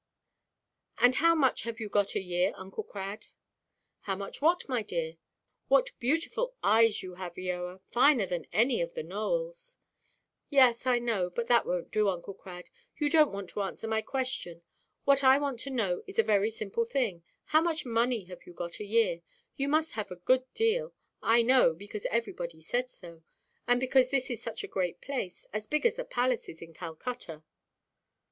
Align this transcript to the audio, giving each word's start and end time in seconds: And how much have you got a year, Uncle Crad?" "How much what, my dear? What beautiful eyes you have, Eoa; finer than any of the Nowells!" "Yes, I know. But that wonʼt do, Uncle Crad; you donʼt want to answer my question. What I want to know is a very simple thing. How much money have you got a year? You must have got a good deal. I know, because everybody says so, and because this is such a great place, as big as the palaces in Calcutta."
And 0.97 1.13
how 1.17 1.35
much 1.35 1.61
have 1.61 1.79
you 1.79 1.87
got 1.87 2.15
a 2.15 2.19
year, 2.19 2.53
Uncle 2.55 2.81
Crad?" 2.83 3.27
"How 3.99 4.15
much 4.15 4.41
what, 4.41 4.67
my 4.67 4.81
dear? 4.81 5.17
What 5.67 5.91
beautiful 5.99 6.55
eyes 6.63 7.03
you 7.03 7.13
have, 7.13 7.35
Eoa; 7.35 7.81
finer 7.87 8.25
than 8.25 8.47
any 8.51 8.81
of 8.81 8.95
the 8.95 9.03
Nowells!" 9.03 9.77
"Yes, 10.49 10.87
I 10.87 10.97
know. 10.97 11.29
But 11.29 11.45
that 11.49 11.65
wonʼt 11.65 11.91
do, 11.91 12.09
Uncle 12.09 12.33
Crad; 12.33 12.71
you 12.97 13.11
donʼt 13.11 13.31
want 13.31 13.49
to 13.51 13.61
answer 13.61 13.87
my 13.87 14.01
question. 14.01 14.63
What 15.05 15.23
I 15.23 15.37
want 15.37 15.59
to 15.59 15.69
know 15.69 16.01
is 16.07 16.17
a 16.17 16.23
very 16.23 16.49
simple 16.49 16.83
thing. 16.83 17.21
How 17.45 17.61
much 17.61 17.85
money 17.85 18.23
have 18.23 18.47
you 18.47 18.53
got 18.53 18.79
a 18.79 18.85
year? 18.85 19.21
You 19.55 19.67
must 19.69 19.91
have 19.91 20.09
got 20.09 20.15
a 20.15 20.21
good 20.21 20.51
deal. 20.55 20.95
I 21.21 21.43
know, 21.43 21.73
because 21.75 22.07
everybody 22.07 22.59
says 22.59 22.91
so, 22.91 23.21
and 23.67 23.79
because 23.79 24.09
this 24.09 24.31
is 24.31 24.41
such 24.41 24.63
a 24.63 24.67
great 24.67 24.99
place, 24.99 25.45
as 25.53 25.67
big 25.67 25.85
as 25.85 25.93
the 25.97 26.05
palaces 26.05 26.59
in 26.59 26.73
Calcutta." 26.73 27.43